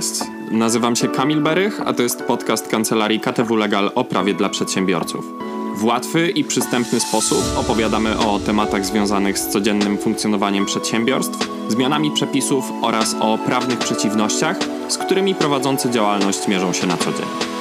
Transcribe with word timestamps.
Cześć, 0.00 0.20
nazywam 0.50 0.96
się 0.96 1.08
Kamil 1.08 1.40
Berych, 1.40 1.80
a 1.84 1.92
to 1.92 2.02
jest 2.02 2.22
podcast 2.22 2.68
kancelarii 2.68 3.20
KTW 3.20 3.56
Legal 3.56 3.90
o 3.94 4.04
prawie 4.04 4.34
dla 4.34 4.48
przedsiębiorców. 4.48 5.24
W 5.76 5.84
łatwy 5.84 6.30
i 6.30 6.44
przystępny 6.44 7.00
sposób 7.00 7.44
opowiadamy 7.56 8.18
o 8.18 8.38
tematach 8.38 8.86
związanych 8.86 9.38
z 9.38 9.48
codziennym 9.48 9.98
funkcjonowaniem 9.98 10.66
przedsiębiorstw, 10.66 11.48
zmianami 11.68 12.10
przepisów 12.10 12.64
oraz 12.82 13.16
o 13.20 13.38
prawnych 13.38 13.78
przeciwnościach, 13.78 14.56
z 14.88 14.98
którymi 14.98 15.34
prowadzący 15.34 15.90
działalność 15.90 16.48
mierzą 16.48 16.72
się 16.72 16.86
na 16.86 16.96
co 16.96 17.12
dzień. 17.12 17.59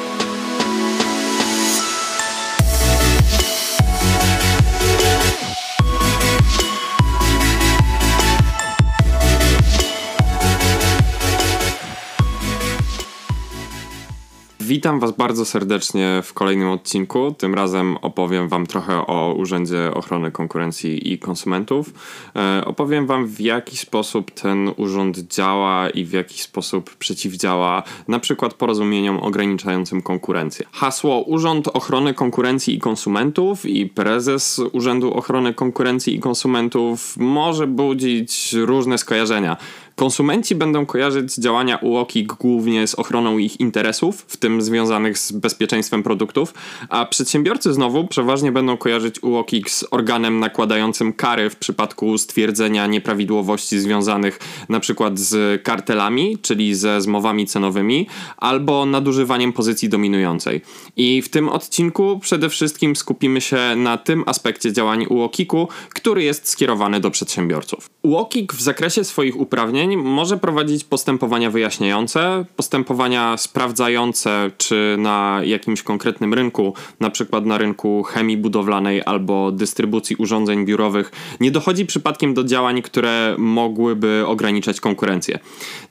Witam 14.69 15.00
Was 15.00 15.11
bardzo 15.11 15.46
serdecznie 15.46 16.21
w 16.23 16.33
kolejnym 16.33 16.69
odcinku. 16.69 17.36
Tym 17.37 17.55
razem 17.55 17.97
opowiem 17.97 18.47
Wam 18.47 18.68
trochę 18.68 19.07
o 19.07 19.33
Urzędzie 19.33 19.92
Ochrony 19.93 20.32
Konkurencji 20.32 21.14
i 21.14 21.19
Konsumentów. 21.19 21.93
E, 22.36 22.65
opowiem 22.65 23.07
Wam, 23.07 23.28
w 23.28 23.39
jaki 23.39 23.78
sposób 23.78 24.32
ten 24.32 24.71
urząd 24.78 25.18
działa 25.19 25.89
i 25.89 26.05
w 26.05 26.11
jaki 26.11 26.39
sposób 26.39 26.95
przeciwdziała 26.95 27.83
na 28.07 28.19
przykład 28.19 28.54
porozumieniom 28.54 29.19
ograniczającym 29.19 30.01
konkurencję. 30.01 30.65
Hasło 30.71 31.21
Urząd 31.21 31.67
Ochrony 31.67 32.14
Konkurencji 32.14 32.75
i 32.75 32.80
Konsumentów 32.80 33.66
i 33.66 33.86
prezes 33.86 34.61
Urzędu 34.72 35.14
Ochrony 35.14 35.53
Konkurencji 35.53 36.16
i 36.16 36.20
Konsumentów 36.20 37.17
może 37.17 37.67
budzić 37.67 38.53
różne 38.53 38.97
skojarzenia. 38.97 39.58
Konsumenci 40.00 40.56
będą 40.56 40.86
kojarzyć 40.86 41.36
działania 41.36 41.78
UOKiK 41.78 42.34
głównie 42.34 42.88
z 42.88 42.96
ochroną 42.96 43.38
ich 43.38 43.60
interesów, 43.60 44.26
w 44.28 44.38
tym 44.38 44.62
związanych 44.62 45.18
z 45.18 45.32
bezpieczeństwem 45.32 46.04
produktów, 46.04 46.54
a 46.90 47.06
przedsiębiorcy 47.06 47.73
znowu 47.73 48.08
przeważnie 48.08 48.52
będą 48.52 48.78
kojarzyć 48.78 49.23
UOKiK 49.23 49.70
z 49.70 49.86
organem 49.92 50.40
nakładającym 50.40 51.14
kary 51.14 51.50
w 51.50 51.56
przypadku 51.56 52.18
stwierdzenia 52.18 52.88
nieprawidłowości 52.88 53.80
związanych 53.80 54.40
przykład 54.80 55.20
z 55.20 55.64
kartelami, 55.64 56.38
czyli 56.42 56.76
ze 56.76 57.02
zmowami 57.02 57.45
cenowymi, 57.45 58.08
albo 58.38 58.86
nadużywaniem 58.86 59.54
pozycji 59.54 59.90
dominującej. 59.90 60.62
I 60.95 61.22
w 61.22 61.30
tym 61.30 61.50
odcinku 61.50 62.20
przede 62.20 62.50
wszystkim 62.50 62.95
skupimy 62.95 63.42
się 63.42 63.60
na 63.76 63.98
tym 63.98 64.23
aspekcie 64.26 64.73
działań 64.73 65.06
UOKiK-u, 65.10 65.68
który 65.90 66.23
jest 66.23 66.50
skierowany 66.50 67.00
do 67.00 67.12
przedsiębiorców. 67.12 67.90
UOKiK 68.04 68.54
w 68.54 68.62
zakresie 68.62 69.04
swoich 69.04 69.40
uprawnień 69.40 69.89
może 69.98 70.38
prowadzić 70.38 70.84
postępowania 70.84 71.52
wyjaśniające, 71.52 72.45
postępowania 72.56 73.38
sprawdzające, 73.38 74.52
czy 74.58 74.95
na 75.00 75.42
jakimś 75.44 75.84
konkretnym 75.84 76.34
rynku, 76.34 76.73
na 77.00 77.09
przykład 77.09 77.45
na 77.45 77.58
rynku 77.58 78.04
chemii 78.04 78.38
budowlanej 78.38 79.02
albo 79.06 79.52
dystrybucji 79.52 80.16
urządzeń 80.16 80.66
biurowych, 80.66 81.12
nie 81.40 81.52
dochodzi 81.52 81.86
przypadkiem 81.86 82.34
do 82.34 82.44
działań, 82.44 82.82
które 82.82 83.36
mogłyby 83.38 84.23
ograniczać 84.28 84.82
konkurencję. 84.82 85.40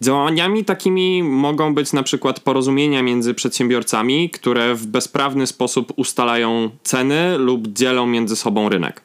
Działaniami 0.02 0.64
takimi 0.64 1.22
mogą 1.22 1.74
być 1.74 1.92
na 1.92 2.02
przykład 2.02 2.40
porozumienia 2.40 3.02
między 3.02 3.34
przedsiębiorcami, 3.34 4.30
które 4.30 4.74
w 4.74 4.86
bezprawny 4.86 5.46
sposób 5.46 5.92
ustalają 5.96 6.70
ceny 6.82 7.38
lub 7.38 7.68
dzielą 7.68 8.06
między 8.06 8.36
sobą 8.36 8.68
rynek. 8.68 9.02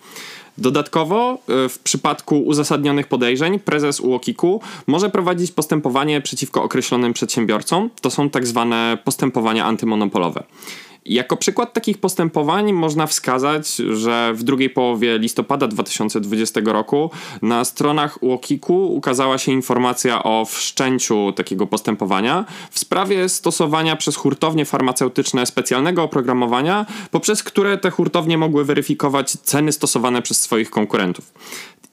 Dodatkowo, 0.58 1.38
e, 1.66 1.70
w 1.70 1.80
przypadku 1.80 2.40
uzasadnionych 2.40 3.08
podejrzeń, 3.08 3.60
prezes 3.60 4.00
UOKiK-u 4.00 4.62
może 4.88 5.10
prowadzić 5.10 5.52
postępowanie 5.52 6.22
przeciwko 6.22 6.64
określonym 6.64 7.14
przedsiębiorcom. 7.14 7.90
To 8.02 8.12
są 8.12 8.30
tak 8.30 8.48
zwane 8.48 8.98
postępowania 9.04 9.66
antymonopolowe. 9.66 10.44
Jako 11.06 11.38
przykład 11.38 11.74
takich 11.74 11.98
postępowań 11.98 12.74
można 12.74 13.08
wskazać, 13.08 13.76
że 13.76 14.34
w 14.36 14.44
drugiej 14.44 14.70
połowie 14.70 15.20
listopada 15.20 15.68
2020 15.68 16.62
roku 16.66 17.10
na 17.42 17.66
stronach 17.66 18.24
UOKiK-u 18.24 18.96
ukazała 18.96 19.38
się 19.38 19.52
informacja 19.52 20.24
o 20.24 20.46
wszczęciu 20.46 21.32
takiego 21.36 21.68
postępowania 21.68 22.46
w 22.72 22.80
sprawie 22.80 23.30
stosowania 23.30 23.96
przez 23.96 24.16
hurtownie 24.16 24.66
farmaceutyczne 24.66 25.46
specjalnego 25.46 26.04
oprogramowania, 26.04 26.86
poprzez 27.12 27.44
które 27.44 27.78
te 27.78 27.90
hurtownie 27.90 28.38
mogły 28.38 28.66
weryfikować 28.66 29.32
ceny 29.32 29.72
stosowane 29.72 30.22
przez 30.22 30.42
swoich 30.42 30.70
konkurentów. 30.70 31.32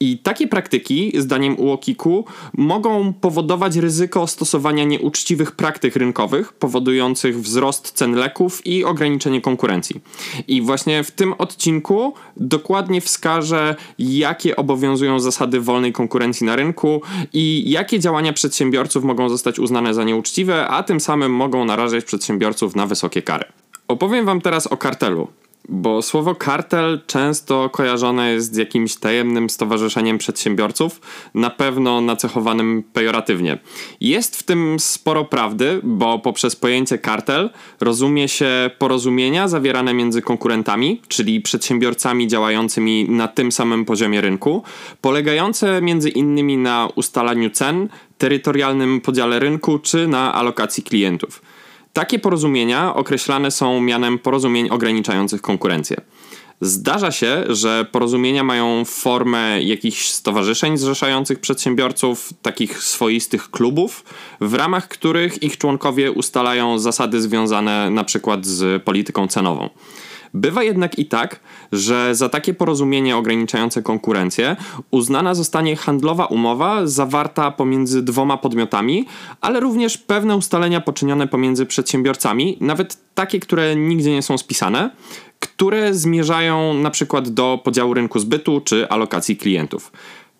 I 0.03 0.19
takie 0.19 0.49
praktyki, 0.49 1.13
zdaniem 1.19 1.61
UOKiK-u, 1.61 2.25
mogą 2.57 3.13
powodować 3.13 3.77
ryzyko 3.77 4.27
stosowania 4.27 4.85
nieuczciwych 4.85 5.53
praktyk 5.53 5.97
rynkowych, 5.97 6.53
powodujących 6.53 7.41
wzrost 7.41 7.93
cen 7.93 8.15
leków 8.15 8.67
i 8.67 8.85
ograniczenie 8.85 9.41
konkurencji. 9.41 10.01
I 10.49 10.63
właśnie 10.63 11.05
w 11.05 11.11
tym 11.11 11.33
odcinku 11.33 12.15
dokładnie 12.37 13.01
wskażę, 13.01 13.77
jakie 13.99 14.57
obowiązują 14.57 15.21
zasady 15.21 15.61
wolnej 15.61 15.93
konkurencji 15.93 16.47
na 16.47 16.57
rynku 16.57 17.03
i 17.33 17.71
jakie 17.71 18.01
działania 18.01 18.33
przedsiębiorców 18.33 19.05
mogą 19.05 19.29
zostać 19.29 19.59
uznane 19.59 19.95
za 19.95 20.05
nieuczciwe, 20.05 20.69
a 20.69 20.83
tym 20.83 21.01
samym 21.01 21.33
mogą 21.33 21.65
narażać 21.65 22.05
przedsiębiorców 22.05 22.77
na 22.77 22.87
wysokie 22.87 23.23
kary. 23.23 23.45
Opowiem 23.89 24.27
Wam 24.27 24.41
teraz 24.41 24.67
o 24.67 24.77
kartelu. 24.77 25.29
Bo 25.69 26.03
słowo 26.03 26.35
kartel 26.35 27.01
często 27.07 27.71
kojarzone 27.71 28.33
jest 28.33 28.55
z 28.55 28.57
jakimś 28.57 28.97
tajemnym 28.97 29.51
stowarzyszeniem 29.51 30.19
przedsiębiorców, 30.19 31.01
na 31.35 31.51
pewno 31.51 32.01
nacechowanym 32.01 32.83
pejoratywnie. 32.93 33.59
Jest 34.01 34.37
w 34.37 34.43
tym 34.43 34.77
sporo 34.81 35.25
prawdy, 35.25 35.81
bo 35.83 36.19
poprzez 36.19 36.57
pojęcie 36.57 36.99
kartel 36.99 37.51
rozumie 37.81 38.29
się 38.29 38.71
porozumienia 38.79 39.49
zawierane 39.49 39.95
między 39.95 40.23
konkurentami, 40.23 41.03
czyli 41.09 41.41
przedsiębiorcami 41.41 42.29
działającymi 42.29 43.11
na 43.11 43.29
tym 43.29 43.53
samym 43.53 43.85
poziomie 43.85 44.21
rynku, 44.21 44.63
polegające 45.01 45.83
między 45.83 46.09
innymi 46.09 46.57
na 46.57 46.89
ustalaniu 46.95 47.51
cen, 47.51 47.89
terytorialnym 48.19 49.01
podziale 49.01 49.39
rynku 49.39 49.79
czy 49.79 50.09
na 50.09 50.35
alokacji 50.35 50.83
klientów. 50.83 51.43
Takie 51.93 52.19
porozumienia 52.19 52.95
określane 52.95 53.51
są 53.51 53.81
mianem 53.81 54.19
porozumień 54.19 54.71
ograniczających 54.71 55.43
konkurencję. 55.43 55.97
Zdarza 56.61 57.11
się, 57.11 57.45
że 57.49 57.87
porozumienia 57.93 58.45
mają 58.45 58.85
formę 58.85 59.63
jakichś 59.63 60.09
stowarzyszeń 60.09 60.79
zrzeszających 60.79 61.41
przedsiębiorców, 61.41 62.33
takich 62.43 62.83
swoistych 62.83 63.51
klubów, 63.51 64.05
w 64.41 64.55
ramach 64.55 64.89
których 64.89 65.43
ich 65.43 65.59
członkowie 65.59 66.13
ustalają 66.13 66.79
zasady 66.79 67.21
związane 67.21 67.91
na 67.91 68.05
przykład 68.05 68.47
z 68.47 68.83
polityką 68.83 69.29
cenową. 69.29 69.69
Bywa 70.35 70.63
jednak 70.63 70.99
i 70.99 71.07
tak, 71.07 71.41
że 71.73 72.15
za 72.15 72.29
takie 72.29 72.55
porozumienie 72.55 73.17
ograniczające 73.17 73.83
konkurencję 73.83 74.57
uznana 74.91 75.35
zostanie 75.35 75.77
handlowa 75.77 76.27
umowa 76.27 76.87
zawarta 76.87 77.51
pomiędzy 77.51 78.03
dwoma 78.03 78.37
podmiotami, 78.37 79.07
ale 79.41 79.61
również 79.61 79.99
pewne 79.99 80.37
ustalenia 80.37 80.81
poczynione 80.81 81.27
pomiędzy 81.29 81.67
przedsiębiorcami, 81.67 82.57
nawet 82.61 82.99
takie, 83.15 83.41
które 83.41 83.77
nigdzie 83.77 84.13
nie 84.13 84.23
są 84.23 84.39
spisane, 84.39 84.91
które 85.41 85.95
zmierzają 85.95 86.75
na 86.75 86.91
przykład 86.91 87.29
do 87.29 87.61
podziału 87.65 87.95
rynku 87.95 88.19
zbytu 88.19 88.61
czy 88.61 88.89
alokacji 88.89 89.37
klientów. 89.37 89.93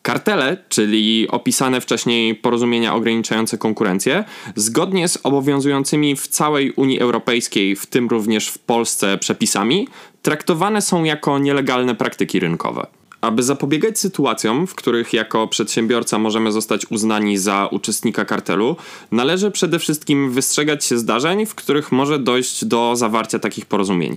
Kartele, 0.03 0.57
czyli 0.69 1.29
opisane 1.29 1.81
wcześniej 1.81 2.35
porozumienia 2.35 2.95
ograniczające 2.95 3.59
konkurencję, 3.59 4.25
zgodnie 4.57 5.09
z 5.09 5.19
obowiązującymi 5.23 6.17
w 6.17 6.29
całej 6.29 6.73
Unii 6.73 7.01
Europejskiej, 7.01 7.77
w 7.77 7.87
tym 7.87 8.09
również 8.09 8.49
w 8.49 8.59
Polsce, 8.59 9.19
przepisami, 9.19 9.89
traktowane 10.23 10.83
są 10.83 11.05
jako 11.05 11.39
nielegalne 11.39 11.95
praktyki 11.95 12.41
rynkowe. 12.41 12.87
Aby 13.21 13.43
zapobiegać 13.43 13.99
sytuacjom, 13.99 14.67
w 14.67 14.75
których 14.75 15.13
jako 15.13 15.49
przedsiębiorca 15.49 16.19
możemy 16.19 16.53
zostać 16.53 16.87
uznani 16.91 17.39
za 17.39 17.69
uczestnika 17.71 18.25
kartelu, 18.25 18.77
należy 19.13 19.51
przede 19.51 19.79
wszystkim 19.79 20.31
wystrzegać 20.31 20.85
się 20.85 20.99
zdarzeń, 20.99 21.47
w 21.47 21.55
których 21.55 21.93
może 21.93 22.19
dojść 22.19 22.65
do 22.65 22.97
zawarcia 22.97 23.39
takich 23.39 23.67
porozumień. 23.67 24.17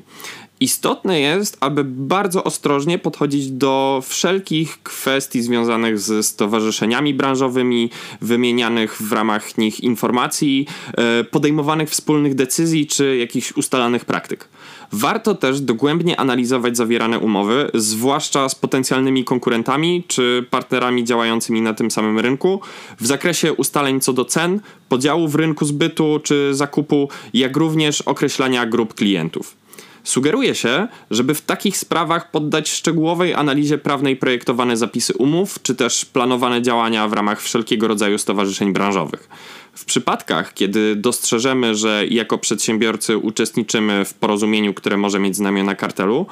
Istotne 0.63 1.19
jest, 1.19 1.57
aby 1.59 1.83
bardzo 1.83 2.43
ostrożnie 2.43 2.99
podchodzić 2.99 3.51
do 3.51 4.03
wszelkich 4.07 4.83
kwestii 4.83 5.41
związanych 5.41 5.99
z 5.99 6.25
stowarzyszeniami 6.25 7.13
branżowymi, 7.13 7.89
wymienianych 8.21 9.01
w 9.01 9.11
ramach 9.11 9.57
nich 9.57 9.79
informacji, 9.79 10.67
e, 10.97 11.23
podejmowanych 11.23 11.89
wspólnych 11.89 12.35
decyzji 12.35 12.87
czy 12.87 13.17
jakichś 13.17 13.51
ustalanych 13.51 14.05
praktyk. 14.05 14.49
Warto 14.91 15.35
też 15.35 15.61
dogłębnie 15.61 16.19
analizować 16.19 16.77
zawierane 16.77 17.19
umowy, 17.19 17.71
zwłaszcza 17.73 18.49
z 18.49 18.55
potencjalnymi 18.55 19.23
konkurentami 19.23 20.03
czy 20.07 20.45
partnerami 20.49 21.03
działającymi 21.03 21.61
na 21.61 21.73
tym 21.73 21.91
samym 21.91 22.19
rynku, 22.19 22.61
w 22.99 23.05
zakresie 23.05 23.53
ustaleń 23.53 24.01
co 24.01 24.13
do 24.13 24.25
cen, 24.25 24.59
podziału 24.89 25.27
w 25.27 25.35
rynku 25.35 25.65
zbytu 25.65 26.19
czy 26.23 26.55
zakupu, 26.55 27.09
jak 27.33 27.57
również 27.57 28.01
określania 28.01 28.65
grup 28.65 28.93
klientów. 28.93 29.62
Sugeruje 30.03 30.55
się, 30.55 30.87
żeby 31.11 31.33
w 31.33 31.41
takich 31.41 31.77
sprawach 31.77 32.31
poddać 32.31 32.69
szczegółowej 32.69 33.33
analizie 33.33 33.77
prawnej 33.77 34.15
projektowane 34.15 34.77
zapisy 34.77 35.13
umów, 35.13 35.61
czy 35.63 35.75
też 35.75 36.05
planowane 36.05 36.61
działania 36.61 37.07
w 37.07 37.13
ramach 37.13 37.41
wszelkiego 37.41 37.87
rodzaju 37.87 38.17
stowarzyszeń 38.17 38.73
branżowych. 38.73 39.29
W 39.73 39.85
przypadkach, 39.85 40.53
kiedy 40.53 40.95
dostrzeżemy, 40.95 41.75
że 41.75 42.03
jako 42.09 42.37
przedsiębiorcy 42.37 43.17
uczestniczymy 43.17 44.05
w 44.05 44.13
porozumieniu, 44.13 44.73
które 44.73 44.97
może 44.97 45.19
mieć 45.19 45.35
znamiona 45.35 45.75
kartelu, 45.75 46.25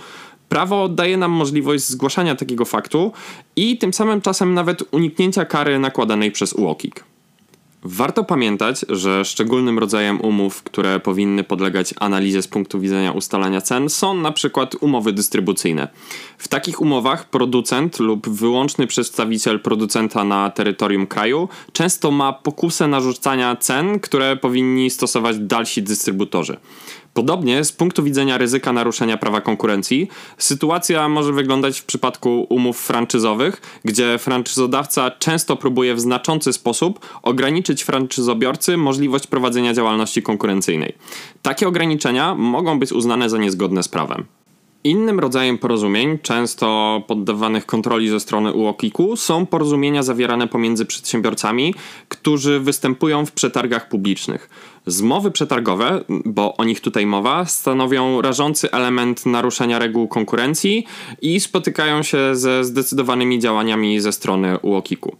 prawo 0.49 0.89
daje 0.89 1.17
nam 1.17 1.31
możliwość 1.31 1.83
zgłaszania 1.83 2.35
takiego 2.35 2.65
faktu 2.65 3.11
i 3.55 3.77
tym 3.77 3.93
samym 3.93 4.21
czasem 4.21 4.53
nawet 4.53 4.83
uniknięcia 4.91 5.45
kary 5.45 5.79
nakładanej 5.79 6.31
przez 6.31 6.53
UOKiK. 6.53 7.10
Warto 7.83 8.23
pamiętać, 8.23 8.85
że 8.89 9.25
szczególnym 9.25 9.79
rodzajem 9.79 10.21
umów, 10.21 10.63
które 10.63 10.99
powinny 10.99 11.43
podlegać 11.43 11.93
analizie 11.99 12.41
z 12.41 12.47
punktu 12.47 12.79
widzenia 12.79 13.11
ustalania 13.11 13.61
cen, 13.61 13.89
są 13.89 14.13
na 14.13 14.31
przykład 14.31 14.75
umowy 14.81 15.13
dystrybucyjne. 15.13 15.87
W 16.37 16.47
takich 16.47 16.81
umowach 16.81 17.29
producent 17.29 17.99
lub 17.99 18.29
wyłączny 18.29 18.87
przedstawiciel 18.87 19.59
producenta 19.59 20.23
na 20.23 20.49
terytorium 20.49 21.07
kraju 21.07 21.49
często 21.73 22.11
ma 22.11 22.33
pokusę 22.33 22.87
narzucania 22.87 23.55
cen, 23.55 23.99
które 23.99 24.35
powinni 24.35 24.89
stosować 24.89 25.39
dalsi 25.39 25.83
dystrybutorzy. 25.83 26.57
Podobnie 27.13 27.63
z 27.63 27.71
punktu 27.71 28.03
widzenia 28.03 28.37
ryzyka 28.37 28.73
naruszenia 28.73 29.17
prawa 29.17 29.41
konkurencji, 29.41 30.07
sytuacja 30.37 31.09
może 31.09 31.33
wyglądać 31.33 31.79
w 31.79 31.85
przypadku 31.85 32.47
umów 32.49 32.79
franczyzowych, 32.79 33.61
gdzie 33.85 34.17
franczyzodawca 34.17 35.11
często 35.11 35.55
próbuje 35.55 35.95
w 35.95 35.99
znaczący 35.99 36.53
sposób 36.53 36.99
ograniczyć 37.21 37.83
franczyzobiorcy 37.83 38.77
możliwość 38.77 39.27
prowadzenia 39.27 39.73
działalności 39.73 40.23
konkurencyjnej. 40.23 40.93
Takie 41.41 41.67
ograniczenia 41.67 42.35
mogą 42.35 42.79
być 42.79 42.91
uznane 42.91 43.29
za 43.29 43.37
niezgodne 43.37 43.83
z 43.83 43.87
prawem. 43.87 44.25
Innym 44.83 45.19
rodzajem 45.19 45.57
porozumień, 45.57 46.19
często 46.19 47.01
poddawanych 47.07 47.65
kontroli 47.65 48.09
ze 48.09 48.19
strony 48.19 48.53
UOKiK-u, 48.53 49.15
są 49.15 49.45
porozumienia 49.45 50.03
zawierane 50.03 50.47
pomiędzy 50.47 50.85
przedsiębiorcami, 50.85 51.75
którzy 52.09 52.59
występują 52.59 53.25
w 53.25 53.31
przetargach 53.31 53.89
publicznych. 53.89 54.49
Zmowy 54.85 55.31
przetargowe, 55.31 56.03
bo 56.09 56.57
o 56.57 56.63
nich 56.63 56.81
tutaj 56.81 57.05
mowa, 57.05 57.45
stanowią 57.45 58.21
rażący 58.21 58.71
element 58.71 59.25
naruszenia 59.25 59.79
reguł 59.79 60.07
konkurencji 60.07 60.85
i 61.21 61.39
spotykają 61.39 62.03
się 62.03 62.35
ze 62.35 62.63
zdecydowanymi 62.63 63.39
działaniami 63.39 63.99
ze 63.99 64.11
strony 64.11 64.59
UOKiK-u. 64.59 65.15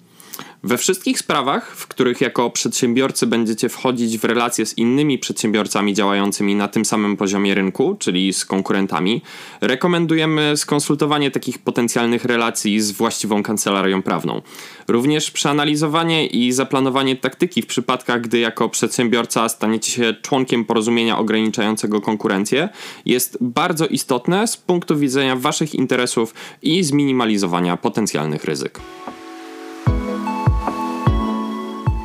We 0.64 0.78
wszystkich 0.78 1.20
sprawach, 1.20 1.76
w 1.76 1.88
których 1.88 2.22
jako 2.22 2.50
przedsiębiorcy 2.50 3.28
będziecie 3.28 3.70
wchodzić 3.70 4.18
w 4.18 4.24
relacje 4.24 4.66
z 4.66 4.78
innymi 4.78 5.20
przedsiębiorcami 5.20 5.94
działającymi 5.94 6.56
na 6.56 6.68
tym 6.68 6.86
samym 6.86 7.18
poziomie 7.18 7.56
rynku, 7.56 7.96
czyli 8.00 8.34
z 8.34 8.46
konkurentami, 8.46 9.22
rekomendujemy 9.62 10.58
skonsultowanie 10.58 11.32
takich 11.32 11.60
potencjalnych 11.60 12.26
relacji 12.26 12.82
z 12.82 12.92
właściwą 12.92 13.44
kancelarią 13.44 14.02
prawną. 14.02 14.42
Również 14.88 15.32
przeanalizowanie 15.32 16.28
i 16.28 16.52
zaplanowanie 16.52 17.16
taktyki 17.16 17.62
w 17.62 17.68
przypadkach, 17.68 18.22
gdy 18.22 18.40
jako 18.40 18.70
przedsiębiorca 18.70 19.50
staniecie 19.50 19.92
się 19.92 20.14
członkiem 20.22 20.66
porozumienia 20.66 21.18
ograniczającego 21.18 22.02
konkurencję, 22.02 22.70
jest 23.06 23.38
bardzo 23.42 23.88
istotne 23.88 24.48
z 24.48 24.58
punktu 24.58 24.98
widzenia 24.98 25.36
Waszych 25.36 25.76
interesów 25.76 26.34
i 26.62 26.84
zminimalizowania 26.84 27.78
potencjalnych 27.78 28.44
ryzyk. 28.44 28.80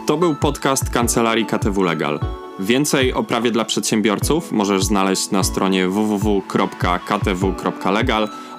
To 0.07 0.17
był 0.17 0.35
podcast 0.35 0.91
kancelarii 0.91 1.47
KTW 1.47 1.83
Legal. 1.83 2.21
Więcej 2.61 3.13
o 3.13 3.23
prawie 3.23 3.51
dla 3.51 3.65
przedsiębiorców 3.65 4.53
możesz 4.53 4.85
znaleźć 4.85 5.31
na 5.31 5.45
stronie 5.45 5.89
www.ktw.legal 5.89 7.09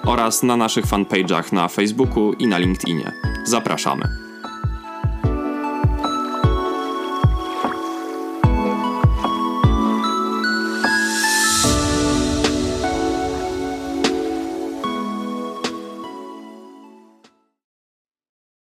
oraz 0.04 0.42
na 0.42 0.56
naszych 0.56 0.86
fanpage'ach 0.86 1.52
na 1.52 1.68
Facebooku 1.68 2.32
i 2.32 2.46
na 2.46 2.58
LinkedInie. 2.58 3.12
Zapraszamy. 3.44 4.27